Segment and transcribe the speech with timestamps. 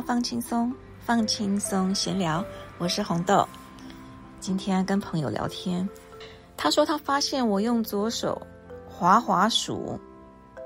[0.00, 2.44] 放轻松，放轻松闲聊。
[2.78, 3.46] 我是红豆。
[4.40, 5.86] 今天跟朋友聊天，
[6.56, 8.40] 他说他发现我用左手
[8.88, 10.00] 滑滑鼠，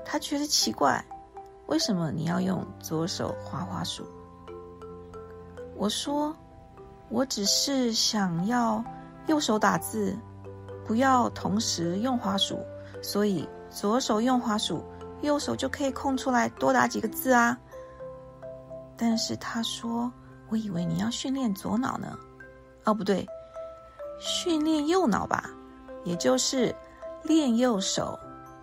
[0.05, 1.03] 他觉得奇怪，
[1.67, 4.05] 为什么你要用左手滑滑鼠？
[5.75, 6.33] 我说，
[7.09, 8.81] 我只是想要
[9.27, 10.17] 右手打字，
[10.85, 12.57] 不要同时用滑鼠，
[13.01, 14.81] 所以左手用滑鼠，
[15.21, 17.57] 右手就可以空出来多打几个字啊。
[18.97, 20.11] 但是他说
[20.49, 22.17] ：“我以为你要训练左脑呢，
[22.85, 23.27] 哦，不对，
[24.19, 25.49] 训练右脑吧，
[26.03, 26.73] 也就是
[27.23, 28.17] 练右手，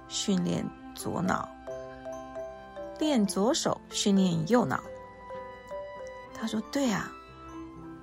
[0.09, 0.65] 训练
[0.95, 1.49] 左脑，
[2.99, 4.81] 练左手训练右脑。”
[6.35, 7.13] 他说：“对啊。”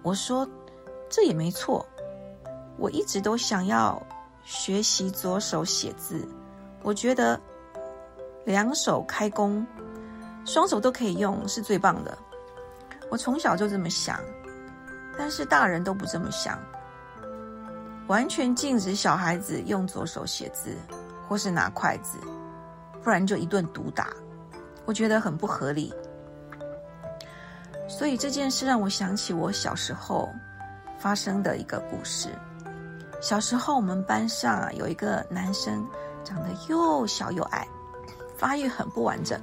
[0.04, 0.48] 我说
[1.10, 1.86] ：“这也没错，
[2.78, 4.02] 我一直都想要
[4.46, 6.28] 学习左手写字，
[6.84, 7.40] 我觉得
[8.46, 9.66] 两手开工。”
[10.50, 12.18] 双手都可以用是最棒的。
[13.12, 14.20] 我从小就这么想，
[15.16, 16.58] 但是大人都不这么想，
[18.08, 20.76] 完全禁止小孩子用左手写字
[21.28, 22.18] 或是拿筷子，
[23.04, 24.12] 不然就一顿毒打。
[24.86, 25.94] 我觉得很不合理。
[27.88, 30.34] 所以这件事让我想起我小时候
[30.98, 32.30] 发生的一个故事。
[33.22, 35.88] 小时候我们班上啊有一个男生，
[36.24, 37.68] 长得又小又矮，
[38.36, 39.40] 发育很不完整。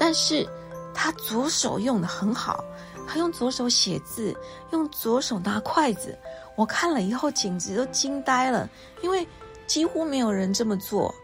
[0.00, 0.48] 但是
[0.94, 2.64] 他左手用的很好，
[3.06, 4.34] 他用左手写字，
[4.70, 6.18] 用左手拿筷子。
[6.56, 8.66] 我看了以后简直都惊呆了，
[9.02, 9.28] 因为
[9.66, 11.14] 几乎没有人这么做。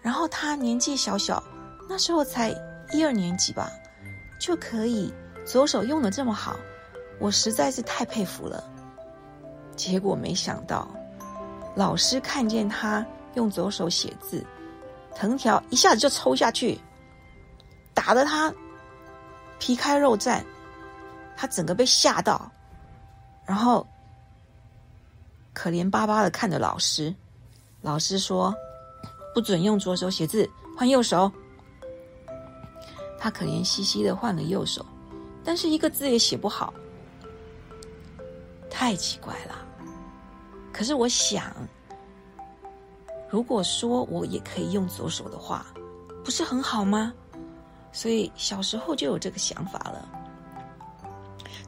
[0.00, 1.42] 然后他年纪小小，
[1.88, 2.50] 那时候才
[2.92, 3.68] 一二年级吧，
[4.40, 5.12] 就可以
[5.44, 6.54] 左手用的这么好，
[7.18, 8.62] 我实在是太佩服了。
[9.74, 10.88] 结果没想到，
[11.74, 14.44] 老师看见他用左手写字，
[15.12, 16.80] 藤条一下子就抽下去。
[18.04, 18.52] 打得他
[19.60, 20.42] 皮开肉绽，
[21.36, 22.50] 他整个被吓到，
[23.46, 23.86] 然后
[25.52, 27.14] 可怜巴巴的看着老师。
[27.80, 28.52] 老师说
[29.32, 31.30] ：“不准用左手写字，换右手。”
[33.20, 34.84] 他可怜兮兮的换了右手，
[35.44, 36.74] 但是一个字也写不好，
[38.68, 39.64] 太奇怪了。
[40.72, 41.54] 可是我想，
[43.30, 45.64] 如果说我也可以用左手的话，
[46.24, 47.14] 不是很好吗？
[47.92, 50.08] 所以小时候就有这个想法了，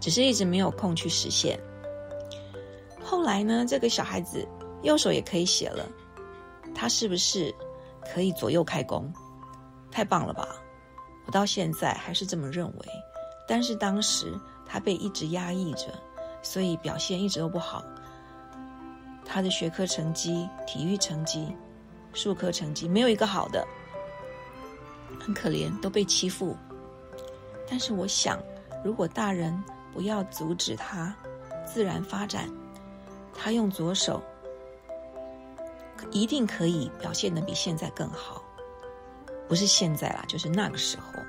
[0.01, 1.61] 只是一直没有空去实现。
[3.03, 4.49] 后来呢，这个小孩子
[4.83, 5.87] 右手也可以写了，
[6.75, 7.55] 他是不是
[8.13, 9.13] 可以左右开弓？
[9.91, 10.49] 太棒了吧！
[11.27, 12.87] 我到现在还是这么认为。
[13.47, 14.33] 但是当时
[14.67, 15.93] 他被一直压抑着，
[16.43, 17.85] 所以表现一直都不好。
[19.25, 21.55] 他的学科成绩、体育成绩、
[22.15, 23.63] 数科成绩没有一个好的。
[25.21, 26.57] 很可怜，都被欺负。
[27.69, 28.39] 但是我想，
[28.85, 29.59] 如果大人
[29.93, 31.15] 不要阻止他
[31.67, 32.49] 自然发展，
[33.33, 34.23] 他用左手
[36.11, 38.43] 一定可以表现的比现在更好。
[39.49, 41.21] 不是现在啦，就是那个时候，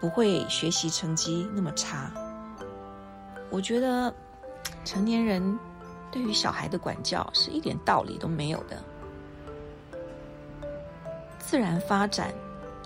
[0.00, 2.10] 不会学习成绩那么差。
[3.50, 4.14] 我觉得
[4.84, 5.58] 成年人
[6.10, 8.82] 对于小孩的管教是一点道理都没有的，
[11.38, 12.32] 自然发展。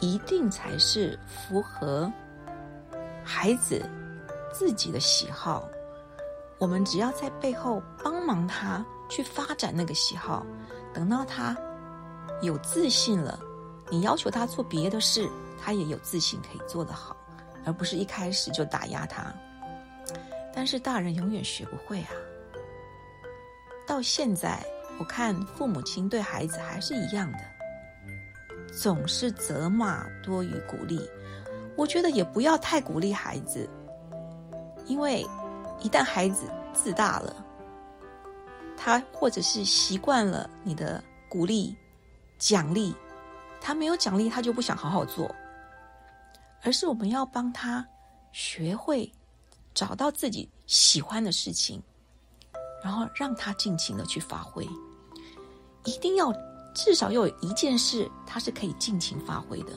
[0.01, 2.11] 一定才是符合
[3.25, 3.85] 孩子
[4.53, 5.69] 自己的喜好。
[6.59, 10.47] 我们只要在背后帮忙他去发展那个喜好，
[10.93, 11.57] 等到他
[12.41, 13.39] 有自信了，
[13.91, 15.29] 你要求他做别的事，
[15.61, 17.17] 他也有自信可以做得好，
[17.67, 19.35] 而不是一开始就打压他。
[20.55, 22.11] 但是大人永远学不会啊！
[23.87, 24.65] 到现在，
[24.99, 27.39] 我看父母亲对孩子还是一样的。
[28.77, 31.01] 总是责骂多于鼓励，
[31.77, 33.69] 我觉得也不要太鼓励孩子，
[34.87, 35.25] 因为
[35.81, 37.35] 一旦孩子自大了，
[38.77, 41.75] 他或者是习惯了你的鼓励、
[42.39, 42.95] 奖励，
[43.61, 45.33] 他没有奖励他就不想好好做，
[46.63, 47.87] 而是我们要帮他
[48.33, 49.11] 学会
[49.73, 51.83] 找到自己喜欢的事情，
[52.83, 54.69] 然后让他尽情的去发挥，
[55.85, 56.33] 一定要。
[56.75, 59.73] 至少又有一件事，他是可以尽情发挥的，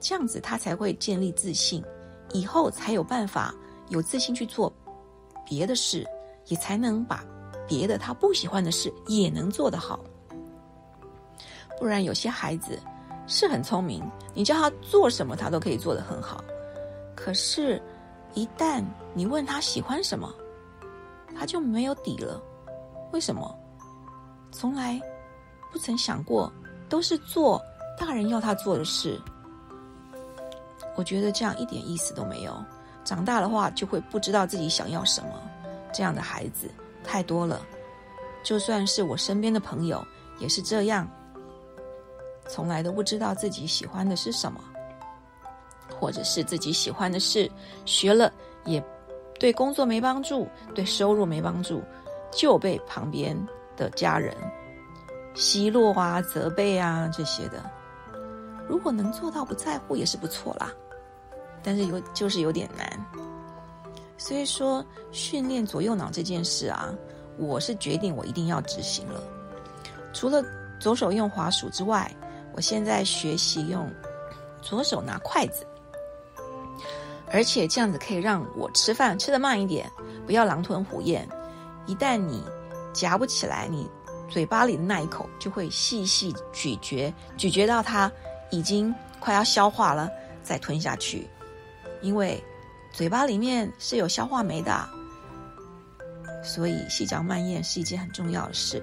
[0.00, 1.84] 这样子他才会建立自信，
[2.32, 3.54] 以后才有办法
[3.90, 4.72] 有自信去做
[5.44, 6.06] 别的事，
[6.46, 7.22] 也才能把
[7.66, 10.00] 别的他不喜欢的事也能做得好。
[11.78, 12.80] 不然有些孩子
[13.26, 16.42] 是很聪明，你叫他做什么，他都可以做得很好，
[17.14, 17.80] 可是，
[18.32, 18.82] 一旦
[19.12, 20.34] 你问他喜欢什么，
[21.36, 22.42] 他就没有底了。
[23.12, 23.54] 为什么？
[24.50, 24.98] 从来。
[25.72, 26.52] 不曾想过，
[26.88, 27.60] 都是做
[27.98, 29.20] 大人要他做的事。
[30.96, 32.56] 我觉得这样一点意思都没有。
[33.04, 35.30] 长大的话就会不知道自己想要什么，
[35.92, 36.68] 这样的孩子
[37.02, 37.64] 太多了。
[38.44, 40.04] 就算是我身边的朋友
[40.38, 41.08] 也是这样，
[42.48, 44.60] 从来都不知道自己喜欢的是什么，
[45.98, 47.50] 或者是自己喜欢的事
[47.84, 48.32] 学了
[48.64, 48.82] 也
[49.38, 51.82] 对工作没帮助，对收入没帮助，
[52.30, 53.36] 就被旁边
[53.76, 54.36] 的家人
[55.38, 57.62] 奚落啊、责备啊这些的。
[58.68, 60.72] 如果能做到不在乎，也是不错啦。
[61.62, 63.06] 但是有就是有点难，
[64.16, 66.92] 所以说训练左右脑这件事啊，
[67.36, 69.22] 我是决定我一定要执行了。
[70.12, 70.42] 除了
[70.80, 72.10] 左手用滑鼠之外，
[72.52, 73.88] 我现在学习用
[74.60, 75.66] 左手拿筷子，
[77.30, 79.90] 而且这样子可以让我吃饭吃的慢一点，
[80.26, 81.28] 不要狼吞虎咽。
[81.86, 82.44] 一旦你
[82.92, 83.88] 夹不起来，你
[84.28, 88.10] 嘴巴里的那一口就会细细咀嚼，咀嚼到它
[88.50, 90.10] 已经快要消化了，
[90.42, 91.26] 再吞下去。
[92.00, 92.42] 因为
[92.92, 94.88] 嘴巴里面是有消化酶的，
[96.44, 98.82] 所以细嚼慢咽是一件很重要的事，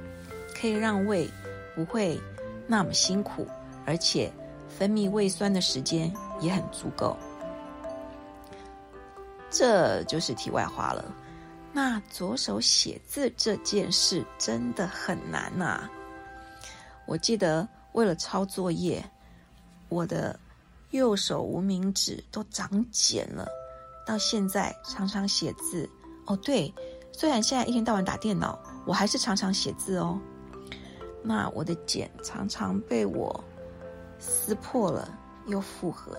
[0.59, 1.29] 可以让胃
[1.75, 2.19] 不会
[2.67, 3.47] 那么辛苦，
[3.85, 4.31] 而且
[4.67, 6.11] 分泌胃酸的时间
[6.41, 7.15] 也很足够。
[9.49, 11.05] 这就是题外话了。
[11.75, 15.89] 那左手写字这件事真的很难呐！
[17.05, 19.03] 我记得为了抄作业，
[19.89, 20.39] 我的。
[20.91, 23.45] 右手无名指都长茧了，
[24.07, 25.89] 到现在常常写字。
[26.25, 26.73] 哦，对，
[27.11, 30.17] 虽然现在一天到晚打电脑，我还是常常写字哦。
[31.21, 33.43] 那我的茧常常被我
[34.19, 35.17] 撕破了
[35.47, 36.17] 又复合，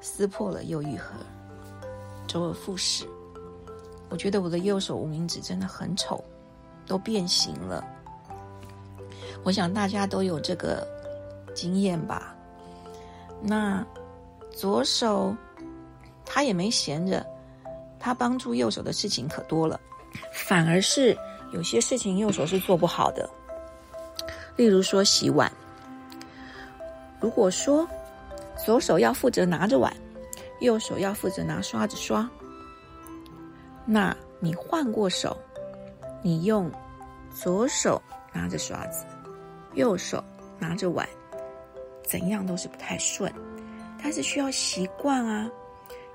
[0.00, 1.14] 撕破了又愈合，
[2.28, 3.08] 周而复始。
[4.08, 6.22] 我觉得我的右手无名指真的很丑，
[6.86, 7.84] 都变形了。
[9.42, 10.86] 我想大家都有这个
[11.54, 12.34] 经验吧。
[13.42, 13.84] 那
[14.50, 15.34] 左手
[16.24, 17.24] 他也没闲着，
[17.98, 19.78] 他帮助右手的事情可多了，
[20.32, 21.16] 反而是
[21.52, 23.28] 有些事情右手是做不好的。
[24.56, 25.52] 例如说洗碗，
[27.20, 27.86] 如果说
[28.64, 29.94] 左手要负责拿着碗，
[30.60, 32.28] 右手要负责拿刷子刷，
[33.86, 35.36] 那你换过手，
[36.20, 36.70] 你用
[37.30, 38.02] 左手
[38.32, 39.06] 拿着刷子，
[39.74, 40.22] 右手
[40.58, 41.08] 拿着碗。
[42.02, 43.32] 怎样都是不太顺，
[44.02, 45.50] 但是需要习惯啊。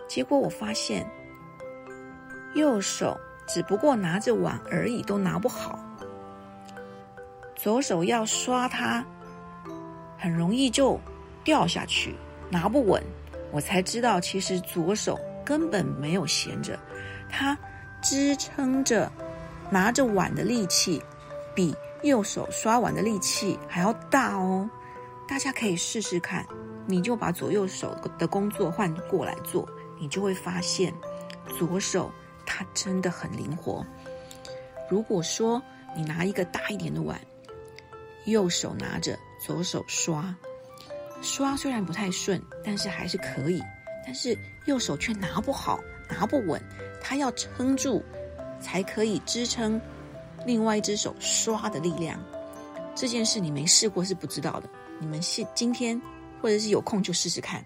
[0.08, 1.06] 结果我发现，
[2.56, 5.80] 右手只不过拿着碗而已，都拿不好。
[7.56, 9.06] 左手要刷它，
[10.18, 11.00] 很容易就
[11.44, 12.16] 掉下去，
[12.50, 13.02] 拿不稳。
[13.52, 16.80] 我才知道，其实左手根本没有闲着，
[17.32, 17.58] 它
[18.02, 19.12] 支撑着
[19.70, 21.02] 拿着碗的力气，
[21.56, 21.74] 比
[22.04, 24.70] 右手刷碗的力气还要大哦。
[25.28, 26.46] 大家可以试试看，
[26.86, 29.68] 你就把左右手的工作换过来做，
[29.98, 30.94] 你就会发现，
[31.58, 32.12] 左手
[32.46, 33.86] 它真的很灵活。
[34.90, 35.62] 如果说
[35.96, 37.20] 你拿一个大一点的碗，
[38.26, 40.36] 右手拿着，左手刷，
[41.22, 43.64] 刷虽然不太顺，但是还是可以。
[44.04, 45.80] 但是右手却拿不好，
[46.10, 46.62] 拿不稳，
[47.12, 48.02] 它要撑住，
[48.62, 49.82] 才可以支撑
[50.46, 52.18] 另外一只手刷的力量。
[52.96, 54.70] 这件事你没试过是不知道的。
[54.98, 56.02] 你们现今天
[56.42, 57.62] 或者是有空就试试看，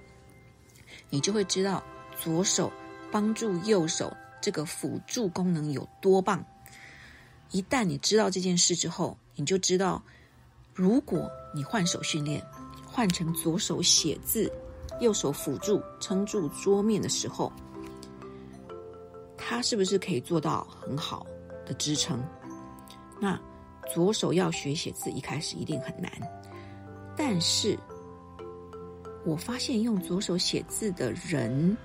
[1.12, 1.84] 你就会知道
[2.20, 2.74] 左手
[3.12, 4.12] 帮助右手
[4.42, 6.44] 这个辅助功能有多棒。
[7.52, 10.02] 一旦你知道这件事之后，你就知道，
[10.74, 12.44] 如果你换手训练，
[12.84, 14.52] 换成左手写字，
[15.02, 17.54] 右手辅助撑住桌面的时候，
[19.48, 21.24] 它是不是可以做到很好
[21.68, 22.20] 的支撑？
[23.20, 23.40] 那
[23.94, 26.12] 左手要学写字，一开始一定很难。
[27.16, 27.78] 但是，
[29.24, 31.78] 我发现用左手写字的人，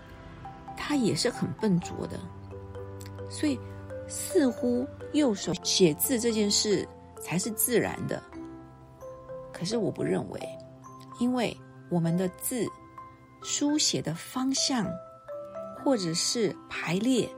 [0.75, 2.19] 他也是很笨拙的。
[3.29, 3.61] 所以，
[4.09, 6.89] 似乎右手写字这件事
[7.21, 8.23] 才是自然的。
[9.53, 10.59] 可是我不认为，
[11.21, 11.55] 因为
[11.91, 12.67] 我们的字
[13.43, 14.87] 书写的方向
[15.85, 17.29] 或者是排列，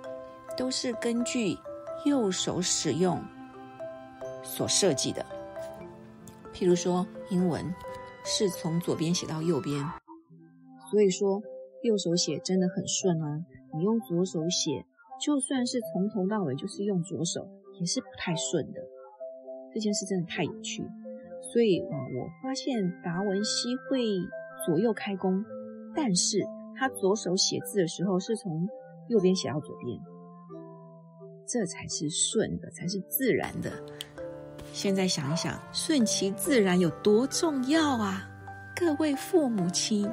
[0.57, 1.57] 都是根据
[2.05, 3.23] 右手使用
[4.43, 5.25] 所设计的。
[6.53, 7.75] 譬如说，英文
[8.25, 9.85] 是从左边写到右边，
[10.91, 11.43] 所以说
[11.83, 13.45] 右手写真的很顺啊。
[13.75, 14.85] 你用左手写，
[15.21, 17.49] 就算是从头到尾就是用左手，
[17.81, 18.81] 也是不太顺的。
[19.73, 20.87] 这件事真的太有趣，
[21.53, 24.05] 所以啊，我发现达文西会
[24.67, 25.43] 左右开弓，
[25.97, 28.69] 但是他左手写字的时候是从
[29.09, 29.99] 右边写到左边，
[31.47, 33.71] 这才是顺的，才是自然的。
[34.73, 38.29] 现在想一想，顺其自然有多重要啊！
[38.75, 40.11] 各位父母亲，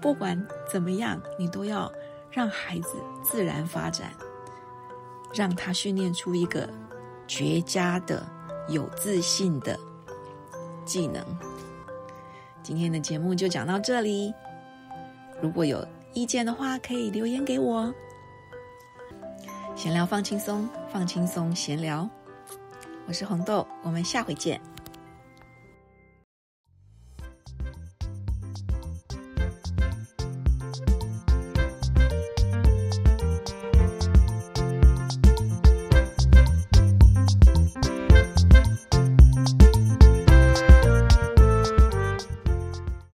[0.00, 0.40] 不管
[0.70, 1.90] 怎么样，你都要
[2.30, 2.94] 让孩子
[3.24, 4.12] 自然发展，
[5.34, 6.68] 让他训练出一个
[7.26, 8.24] 绝佳的、
[8.68, 9.76] 有自信的
[10.84, 11.24] 技能。
[12.62, 14.32] 今天的节目就讲到这里，
[15.40, 17.92] 如果有意见的话，可以留言给我。
[19.82, 22.08] 闲聊放轻松，放轻松，闲聊。
[23.08, 24.60] 我是红豆，我们下回见。